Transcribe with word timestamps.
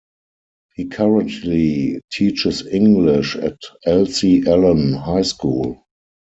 He 0.73 0.85
currently 0.85 2.01
teaches 2.11 2.65
English 2.65 3.35
at 3.35 3.59
Elsie 3.85 4.43
Allen 4.47 4.93
High 4.93 5.21
School. 5.21 5.83